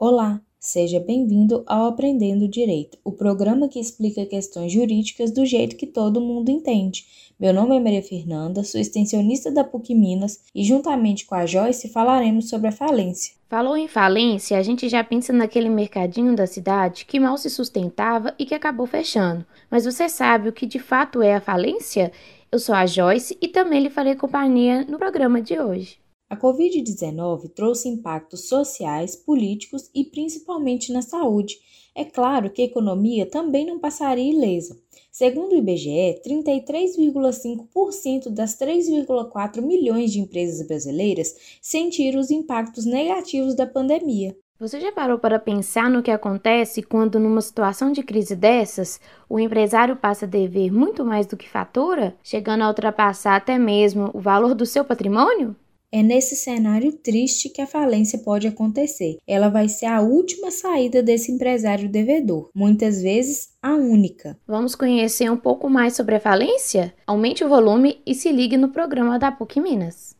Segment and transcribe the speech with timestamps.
[0.00, 5.88] Olá, seja bem-vindo ao Aprendendo Direito, o programa que explica questões jurídicas do jeito que
[5.88, 7.04] todo mundo entende.
[7.36, 11.88] Meu nome é Maria Fernanda, sou extensionista da PUC Minas e, juntamente com a Joyce,
[11.88, 13.34] falaremos sobre a falência.
[13.48, 18.32] Falou em falência, a gente já pensa naquele mercadinho da cidade que mal se sustentava
[18.38, 19.44] e que acabou fechando.
[19.68, 22.12] Mas você sabe o que de fato é a falência?
[22.52, 25.98] Eu sou a Joyce e também lhe farei companhia no programa de hoje.
[26.30, 31.58] A Covid-19 trouxe impactos sociais, políticos e principalmente na saúde.
[31.94, 34.78] É claro que a economia também não passaria ilesa.
[35.10, 43.66] Segundo o IBGE, 33,5% das 3,4 milhões de empresas brasileiras sentiram os impactos negativos da
[43.66, 44.36] pandemia.
[44.60, 49.40] Você já parou para pensar no que acontece quando, numa situação de crise dessas, o
[49.40, 54.20] empresário passa a dever muito mais do que fatura, chegando a ultrapassar até mesmo o
[54.20, 55.56] valor do seu patrimônio?
[55.90, 59.16] É nesse cenário triste que a falência pode acontecer.
[59.26, 64.38] Ela vai ser a última saída desse empresário devedor, muitas vezes a única.
[64.46, 66.94] Vamos conhecer um pouco mais sobre a falência?
[67.06, 70.17] Aumente o volume e se ligue no programa da PUC Minas.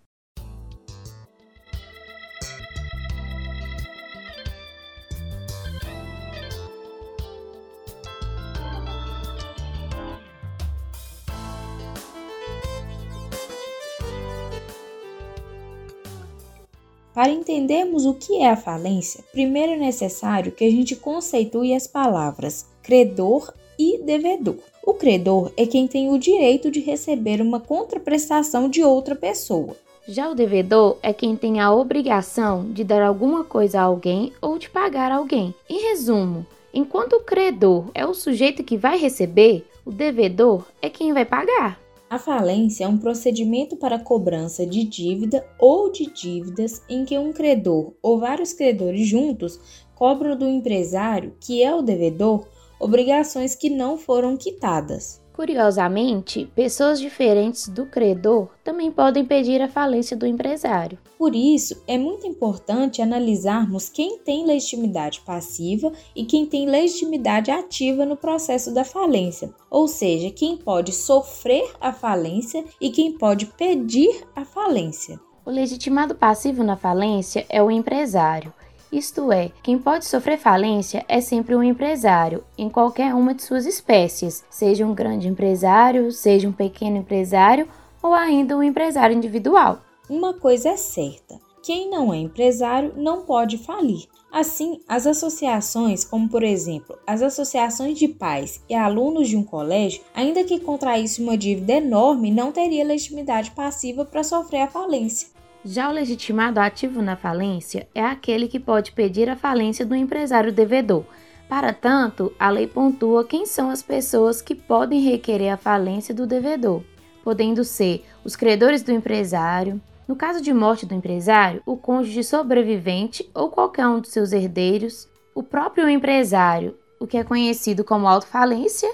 [17.19, 21.85] Para entendermos o que é a falência, primeiro é necessário que a gente conceitue as
[21.85, 24.55] palavras credor e devedor.
[24.87, 29.75] O credor é quem tem o direito de receber uma contraprestação de outra pessoa.
[30.07, 34.57] Já o devedor é quem tem a obrigação de dar alguma coisa a alguém ou
[34.57, 35.53] de pagar alguém.
[35.69, 41.13] Em resumo, enquanto o credor é o sujeito que vai receber, o devedor é quem
[41.13, 41.81] vai pagar.
[42.11, 47.35] A falência é um procedimento para cobrança de dívida ou de dívidas em que um
[47.35, 52.49] credor ou vários credores juntos cobram do empresário, que é o devedor,
[52.81, 55.21] obrigações que não foram quitadas.
[55.39, 60.99] Curiosamente, pessoas diferentes do credor também podem pedir a falência do empresário.
[61.17, 68.05] Por isso, é muito importante analisarmos quem tem legitimidade passiva e quem tem legitimidade ativa
[68.05, 74.27] no processo da falência, ou seja, quem pode sofrer a falência e quem pode pedir
[74.35, 75.21] a falência.
[75.47, 78.53] O legitimado passivo na falência é o empresário.
[78.91, 83.67] Isto é, quem pode sofrer falência é sempre um empresário, em qualquer uma de suas
[83.67, 87.69] espécies, seja um grande empresário, seja um pequeno empresário
[88.03, 89.83] ou ainda um empresário individual.
[90.09, 94.07] Uma coisa é certa: quem não é empresário não pode falir.
[94.33, 100.03] Assim, as associações, como por exemplo as associações de pais e alunos de um colégio,
[100.15, 105.29] ainda que contraísse uma dívida enorme, não teria legitimidade passiva para sofrer a falência.
[105.65, 110.53] Já o legitimado ativo na falência é aquele que pode pedir a falência do empresário
[110.53, 111.05] devedor.
[111.49, 116.27] Para tanto, a lei pontua quem são as pessoas que podem requerer a falência do
[116.27, 116.83] devedor,
[117.25, 123.29] podendo ser os credores do empresário, no caso de morte do empresário, o cônjuge sobrevivente
[123.35, 128.89] ou qualquer um dos seus herdeiros, o próprio empresário, o que é conhecido como autofalência,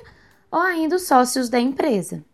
[0.50, 2.24] ou ainda os sócios da empresa.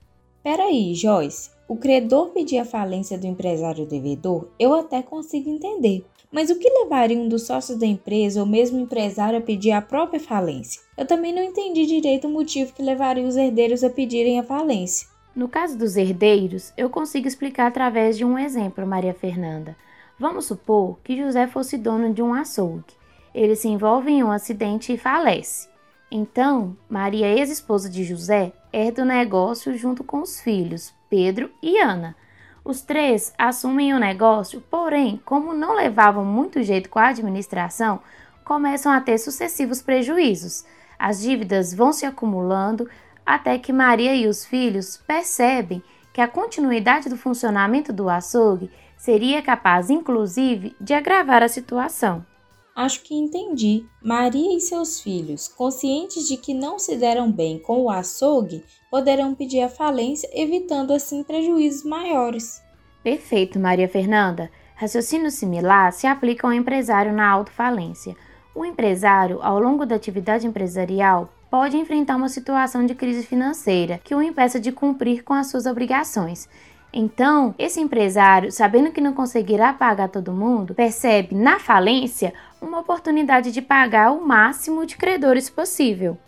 [0.42, 6.04] Peraí, Joyce, o credor pedir a falência do empresário devedor, eu até consigo entender.
[6.28, 9.70] Mas o que levaria um dos sócios da empresa ou mesmo o empresário a pedir
[9.70, 10.82] a própria falência?
[10.98, 15.06] Eu também não entendi direito o motivo que levaria os herdeiros a pedirem a falência.
[15.32, 19.76] No caso dos herdeiros, eu consigo explicar através de um exemplo, Maria Fernanda.
[20.18, 22.94] Vamos supor que José fosse dono de um açougue.
[23.32, 25.68] Ele se envolve em um acidente e falece.
[26.10, 32.16] Então, Maria, ex-esposa de José, herda o negócio junto com os filhos, Pedro e Ana.
[32.64, 38.00] Os três assumem o negócio, porém, como não levavam muito jeito com a administração,
[38.44, 40.64] começam a ter sucessivos prejuízos.
[40.98, 42.88] As dívidas vão se acumulando
[43.26, 45.82] até que Maria e os filhos percebem
[46.12, 52.24] que a continuidade do funcionamento do açougue seria capaz, inclusive, de agravar a situação.
[52.80, 53.84] Acho que entendi.
[54.02, 59.34] Maria e seus filhos, conscientes de que não se deram bem com o açougue, poderão
[59.34, 62.62] pedir a falência, evitando assim prejuízos maiores.
[63.04, 64.50] Perfeito, Maria Fernanda.
[64.74, 68.16] Raciocínio similar se aplica ao empresário na autofalência.
[68.54, 74.14] O empresário, ao longo da atividade empresarial, pode enfrentar uma situação de crise financeira que
[74.14, 76.48] o impeça de cumprir com as suas obrigações.
[76.92, 83.52] Então, esse empresário, sabendo que não conseguirá pagar todo mundo, percebe na falência uma oportunidade
[83.52, 86.18] de pagar o máximo de credores possível.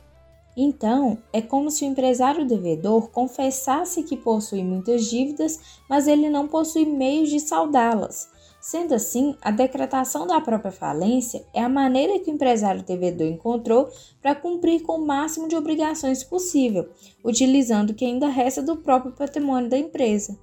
[0.56, 6.46] Então, é como se o empresário devedor confessasse que possui muitas dívidas, mas ele não
[6.46, 8.30] possui meios de saldá-las.
[8.60, 13.90] Sendo assim, a decretação da própria falência é a maneira que o empresário devedor encontrou
[14.20, 16.88] para cumprir com o máximo de obrigações possível,
[17.24, 20.38] utilizando o que ainda resta do próprio patrimônio da empresa.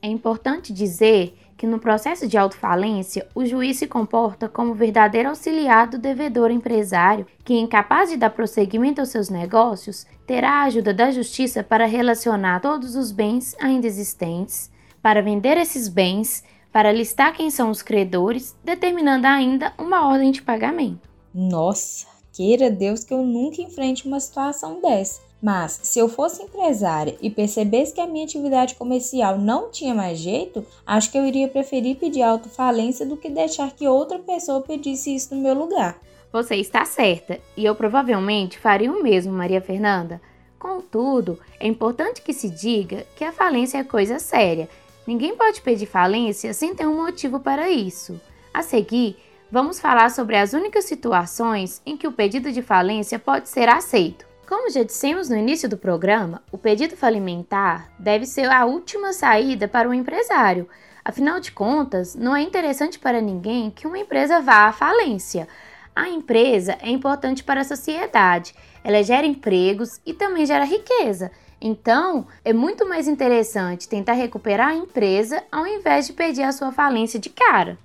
[0.00, 5.86] É importante dizer que no processo de autofalência, o juiz se comporta como verdadeiro auxiliar
[5.88, 11.10] do devedor empresário, que, incapaz de dar prosseguimento aos seus negócios, terá a ajuda da
[11.10, 14.70] justiça para relacionar todos os bens ainda existentes,
[15.02, 16.42] para vender esses bens,
[16.72, 21.08] para listar quem são os credores, determinando ainda uma ordem de pagamento.
[21.32, 25.20] Nossa, queira Deus que eu nunca enfrente uma situação dessa.
[25.44, 30.18] Mas se eu fosse empresária e percebesse que a minha atividade comercial não tinha mais
[30.18, 35.14] jeito, acho que eu iria preferir pedir autofalência do que deixar que outra pessoa pedisse
[35.14, 36.00] isso no meu lugar.
[36.32, 40.18] Você está certa, e eu provavelmente faria o mesmo, Maria Fernanda.
[40.58, 44.66] Contudo, é importante que se diga que a falência é coisa séria.
[45.06, 48.18] Ninguém pode pedir falência sem ter um motivo para isso.
[48.54, 49.18] A seguir,
[49.52, 54.32] vamos falar sobre as únicas situações em que o pedido de falência pode ser aceito.
[54.46, 59.66] Como já dissemos no início do programa, o pedido falimentar deve ser a última saída
[59.66, 60.68] para o empresário.
[61.02, 65.48] Afinal de contas, não é interessante para ninguém que uma empresa vá à falência.
[65.96, 71.30] A empresa é importante para a sociedade, ela gera empregos e também gera riqueza.
[71.58, 76.70] Então, é muito mais interessante tentar recuperar a empresa ao invés de pedir a sua
[76.70, 77.78] falência de cara.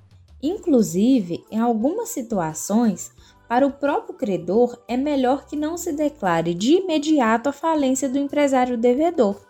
[0.43, 3.11] Inclusive, em algumas situações,
[3.49, 8.19] para o próprio credor, é melhor que não se declare de imediato a falência do
[8.19, 9.41] empresário devedor.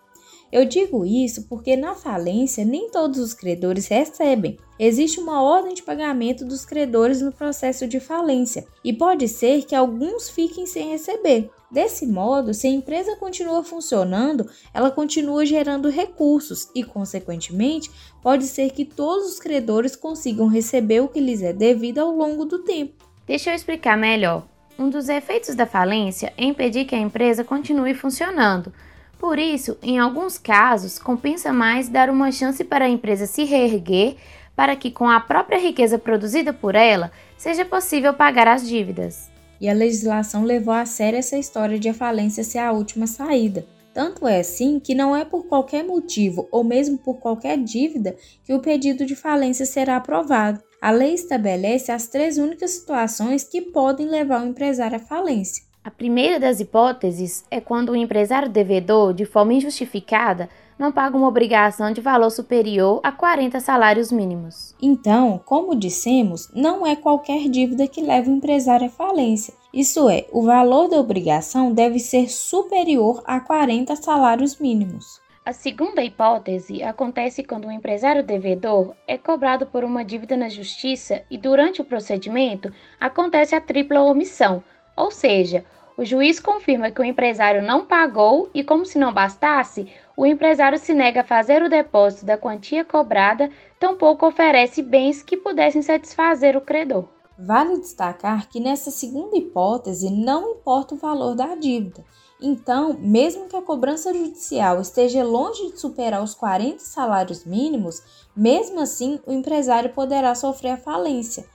[0.50, 4.58] Eu digo isso porque na falência nem todos os credores recebem.
[4.80, 9.76] Existe uma ordem de pagamento dos credores no processo de falência e pode ser que
[9.76, 11.52] alguns fiquem sem receber.
[11.70, 17.92] Desse modo, se a empresa continua funcionando, ela continua gerando recursos e, consequentemente,
[18.24, 22.46] pode ser que todos os credores consigam receber o que lhes é devido ao longo
[22.46, 23.09] do tempo.
[23.30, 24.44] Deixa eu explicar melhor.
[24.76, 28.74] Um dos efeitos da falência é impedir que a empresa continue funcionando.
[29.20, 34.16] Por isso, em alguns casos, compensa mais dar uma chance para a empresa se reerguer
[34.56, 39.30] para que, com a própria riqueza produzida por ela, seja possível pagar as dívidas.
[39.62, 43.64] E a legislação levou a sério essa história de a falência ser a última saída.
[43.94, 48.56] Tanto é assim que não é por qualquer motivo ou mesmo por qualquer dívida que
[48.56, 50.68] o pedido de falência será aprovado.
[50.82, 55.64] A lei estabelece as três únicas situações que podem levar o empresário à falência.
[55.84, 61.28] A primeira das hipóteses é quando o empresário devedor, de forma injustificada, não paga uma
[61.28, 64.74] obrigação de valor superior a 40 salários mínimos.
[64.82, 69.54] Então, como dissemos, não é qualquer dívida que leva o empresário à falência.
[69.74, 75.20] Isso é, o valor da obrigação deve ser superior a 40 salários mínimos.
[75.46, 81.24] A segunda hipótese acontece quando o empresário devedor é cobrado por uma dívida na justiça
[81.32, 84.64] e durante o procedimento acontece a tripla omissão,
[84.96, 85.66] ou seja,
[85.98, 90.78] o juiz confirma que o empresário não pagou e, como se não bastasse, o empresário
[90.78, 93.50] se nega a fazer o depósito da quantia cobrada,
[93.80, 97.10] tampouco oferece bens que pudessem satisfazer o credor.
[97.38, 102.04] Vale destacar que nessa segunda hipótese não importa o valor da dívida,
[102.42, 108.02] então, mesmo que a cobrança judicial esteja longe de superar os 40 salários mínimos,
[108.36, 111.46] mesmo assim o empresário poderá sofrer a falência.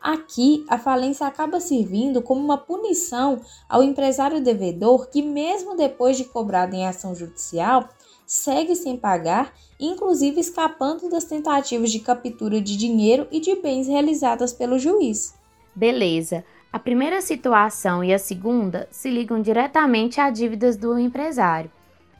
[0.00, 6.24] Aqui, a falência acaba servindo como uma punição ao empresário devedor que, mesmo depois de
[6.24, 7.88] cobrado em ação judicial,
[8.26, 14.52] segue sem pagar, inclusive escapando das tentativas de captura de dinheiro e de bens realizadas
[14.52, 15.34] pelo juiz.
[15.72, 16.44] Beleza.
[16.72, 21.70] A primeira situação e a segunda se ligam diretamente a dívidas do empresário.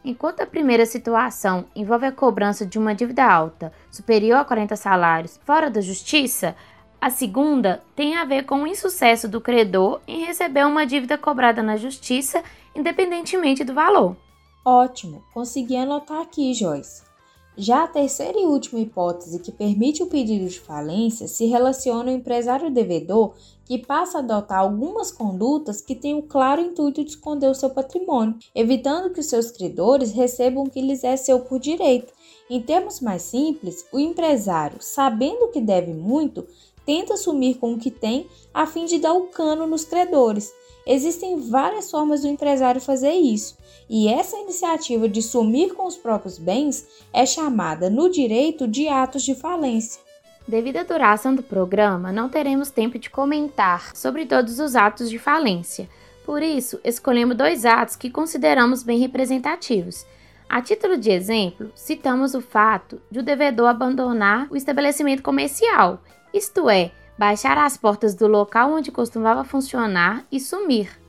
[0.04, 5.40] Enquanto a primeira situação envolve a cobrança de uma dívida alta, superior a 40 salários,
[5.44, 6.54] fora da justiça,
[7.00, 11.62] a segunda tem a ver com o insucesso do credor em receber uma dívida cobrada
[11.62, 12.42] na justiça,
[12.76, 14.16] independentemente do valor.
[14.64, 17.11] Ótimo, consegui anotar aqui, Joyce.
[17.56, 22.16] Já a terceira e última hipótese que permite o pedido de falência se relaciona ao
[22.16, 23.34] empresário devedor
[23.66, 27.68] que passa a adotar algumas condutas que têm o claro intuito de esconder o seu
[27.68, 32.12] patrimônio, evitando que os seus credores recebam o que lhes é seu por direito.
[32.48, 36.46] Em termos mais simples, o empresário, sabendo que deve muito,
[36.84, 40.52] tenta sumir com o que tem a fim de dar o cano nos credores.
[40.86, 43.56] Existem várias formas do empresário fazer isso,
[43.88, 49.22] e essa iniciativa de sumir com os próprios bens é chamada no direito de atos
[49.22, 50.00] de falência.
[50.46, 55.18] Devido à duração do programa, não teremos tempo de comentar sobre todos os atos de
[55.18, 55.88] falência.
[56.26, 60.04] Por isso, escolhemos dois atos que consideramos bem representativos.
[60.48, 66.68] A título de exemplo, citamos o fato de o devedor abandonar o estabelecimento comercial, isto
[66.68, 71.00] é, baixar as portas do local onde costumava funcionar e sumir.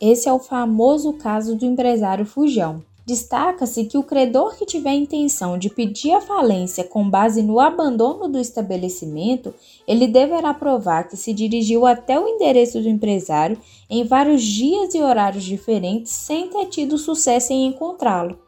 [0.00, 2.82] Esse é o famoso caso do empresário fujão.
[3.08, 7.58] Destaca-se que o credor que tiver a intenção de pedir a falência com base no
[7.58, 9.54] abandono do estabelecimento,
[9.86, 13.56] ele deverá provar que se dirigiu até o endereço do empresário
[13.88, 18.38] em vários dias e horários diferentes sem ter tido sucesso em encontrá-lo.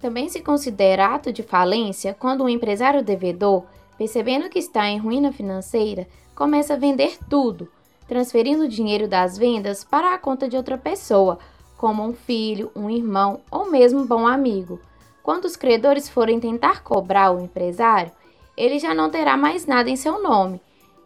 [0.00, 3.64] Também se considera ato de falência quando o empresário devedor,
[3.98, 7.68] percebendo que está em ruína financeira, começa a vender tudo,
[8.06, 11.38] transferindo o dinheiro das vendas para a conta de outra pessoa
[11.76, 14.80] como um filho, um irmão ou mesmo bom amigo.
[15.22, 18.12] Quando os credores forem tentar cobrar o empresário,
[18.56, 20.60] ele já não terá mais nada em seu nome,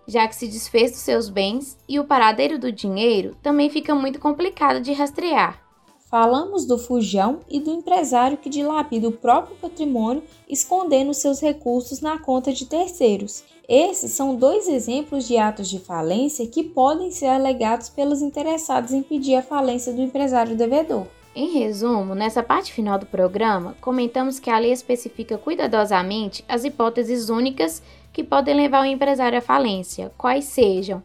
[0.07, 4.19] já que se desfez dos seus bens e o paradeiro do dinheiro também fica muito
[4.19, 5.62] complicado de rastrear.
[6.13, 12.19] Falamos do fujão e do empresário que dilapida o próprio patrimônio escondendo seus recursos na
[12.19, 13.43] conta de terceiros.
[13.67, 19.03] Esses são dois exemplos de atos de falência que podem ser alegados pelos interessados em
[19.03, 21.07] pedir a falência do empresário devedor.
[21.35, 27.31] Em resumo, nessa parte final do programa, comentamos que a lei especifica cuidadosamente as hipóteses
[27.31, 31.03] únicas que podem levar o empresário à falência, quais sejam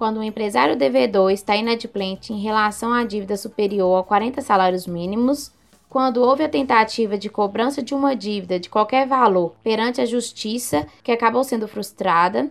[0.00, 5.52] quando o empresário devedor está inadimplente em relação à dívida superior a 40 salários mínimos,
[5.90, 10.86] quando houve a tentativa de cobrança de uma dívida de qualquer valor perante a justiça
[11.02, 12.50] que acabou sendo frustrada,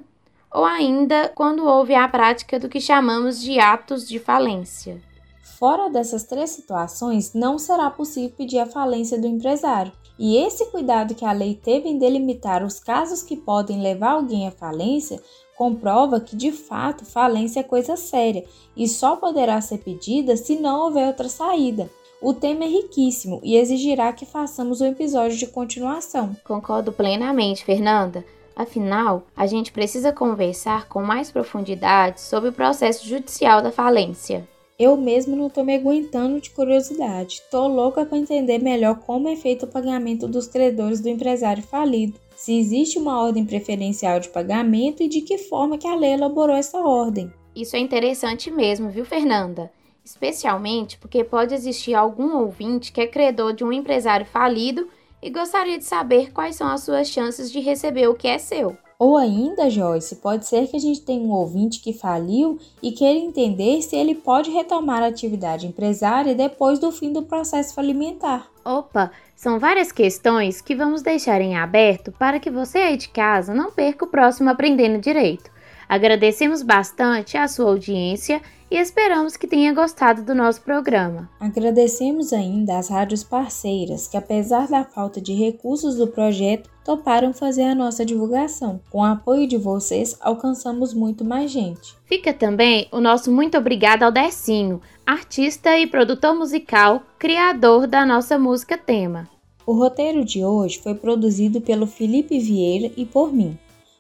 [0.54, 5.02] ou ainda quando houve a prática do que chamamos de atos de falência.
[5.42, 9.92] Fora dessas três situações, não será possível pedir a falência do empresário.
[10.20, 14.46] E esse cuidado que a lei teve em delimitar os casos que podem levar alguém
[14.46, 15.22] à falência
[15.58, 18.46] comprova que, de fato, falência é coisa séria
[18.78, 21.90] e só poderá ser pedida se não houver outra saída.
[22.22, 26.36] O tema é riquíssimo e exigirá que façamos um episódio de continuação.
[26.44, 28.26] Concordo plenamente, Fernanda.
[28.56, 34.46] Afinal, a gente precisa conversar com mais profundidade sobre o processo judicial da falência.
[34.80, 37.42] Eu mesmo não tô me aguentando de curiosidade.
[37.52, 42.18] Tô louca para entender melhor como é feito o pagamento dos credores do empresário falido
[42.34, 46.56] se existe uma ordem preferencial de pagamento e de que forma que a lei elaborou
[46.56, 47.30] essa ordem.
[47.54, 49.70] Isso é interessante mesmo, viu, Fernanda?
[50.06, 54.88] Especialmente porque pode existir algum ouvinte que é credor de um empresário falido
[55.22, 58.78] e gostaria de saber quais são as suas chances de receber o que é seu.
[59.00, 63.18] Ou ainda, Joyce, pode ser que a gente tenha um ouvinte que faliu e queira
[63.18, 68.52] entender se ele pode retomar a atividade empresária depois do fim do processo falimentar.
[68.66, 73.54] Opa, são várias questões que vamos deixar em aberto para que você aí de casa
[73.54, 75.50] não perca o próximo Aprendendo Direito.
[75.90, 81.28] Agradecemos bastante a sua audiência e esperamos que tenha gostado do nosso programa.
[81.40, 87.64] Agradecemos ainda às rádios parceiras que, apesar da falta de recursos do projeto, toparam fazer
[87.64, 88.80] a nossa divulgação.
[88.92, 91.96] Com o apoio de vocês, alcançamos muito mais gente.
[92.06, 98.38] Fica também o nosso muito obrigado ao Decinho, artista e produtor musical, criador da nossa
[98.38, 99.28] música tema.
[99.66, 103.58] O roteiro de hoje foi produzido pelo Felipe Vieira e por mim.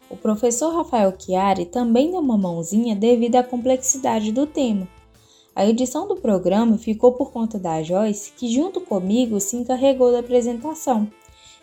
[0.09, 4.87] O professor Rafael Chiari também deu uma mãozinha devido à complexidade do tema.
[5.55, 10.19] A edição do programa ficou por conta da Joyce, que junto comigo se encarregou da
[10.19, 11.07] apresentação.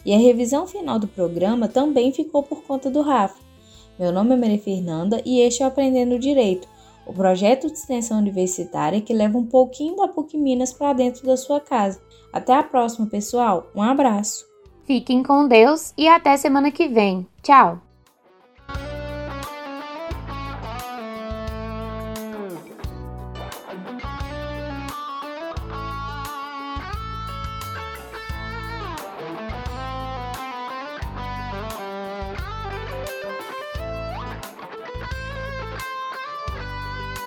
[0.05, 3.39] E a revisão final do programa também ficou por conta do Rafa.
[3.99, 6.69] Meu nome é Maria Fernanda e este é o Aprendendo Direito,
[7.07, 11.37] o projeto de extensão universitária que leva um pouquinho da PUC Minas para dentro da
[11.37, 12.01] sua casa.
[12.33, 13.67] Até a próxima, pessoal.
[13.75, 14.45] Um abraço.
[14.85, 17.27] Fiquem com Deus e até semana que vem.
[17.43, 17.86] Tchau!